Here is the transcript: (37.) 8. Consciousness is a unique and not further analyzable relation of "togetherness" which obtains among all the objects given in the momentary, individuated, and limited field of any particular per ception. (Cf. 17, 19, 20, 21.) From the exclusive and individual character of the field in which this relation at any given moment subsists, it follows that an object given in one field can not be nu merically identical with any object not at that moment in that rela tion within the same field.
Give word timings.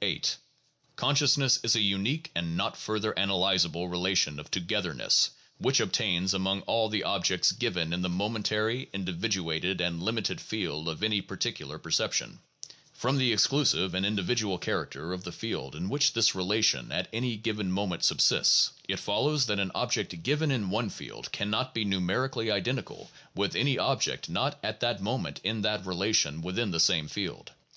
(37.) 0.00 0.16
8. 0.22 0.36
Consciousness 0.96 1.60
is 1.62 1.76
a 1.76 1.80
unique 1.80 2.32
and 2.34 2.56
not 2.56 2.76
further 2.76 3.12
analyzable 3.12 3.88
relation 3.88 4.40
of 4.40 4.50
"togetherness" 4.50 5.30
which 5.58 5.78
obtains 5.78 6.34
among 6.34 6.62
all 6.62 6.88
the 6.88 7.04
objects 7.04 7.52
given 7.52 7.92
in 7.92 8.02
the 8.02 8.08
momentary, 8.08 8.88
individuated, 8.92 9.80
and 9.80 10.02
limited 10.02 10.40
field 10.40 10.88
of 10.88 11.04
any 11.04 11.20
particular 11.22 11.78
per 11.78 11.90
ception. 11.92 11.92
(Cf. 11.92 11.94
17, 11.94 12.20
19, 12.26 12.26
20, 12.26 12.26
21.) 12.26 12.38
From 13.12 13.18
the 13.18 13.32
exclusive 13.32 13.94
and 13.94 14.04
individual 14.04 14.58
character 14.58 15.12
of 15.12 15.22
the 15.22 15.30
field 15.30 15.76
in 15.76 15.88
which 15.88 16.12
this 16.12 16.34
relation 16.34 16.90
at 16.90 17.06
any 17.12 17.36
given 17.36 17.70
moment 17.70 18.02
subsists, 18.02 18.72
it 18.88 18.98
follows 18.98 19.46
that 19.46 19.60
an 19.60 19.70
object 19.76 20.24
given 20.24 20.50
in 20.50 20.70
one 20.70 20.90
field 20.90 21.30
can 21.30 21.50
not 21.50 21.72
be 21.72 21.84
nu 21.84 22.00
merically 22.00 22.50
identical 22.50 23.12
with 23.36 23.54
any 23.54 23.78
object 23.78 24.28
not 24.28 24.58
at 24.60 24.80
that 24.80 25.00
moment 25.00 25.40
in 25.44 25.62
that 25.62 25.84
rela 25.84 26.12
tion 26.12 26.42
within 26.42 26.72
the 26.72 26.80
same 26.80 27.06
field. 27.06 27.52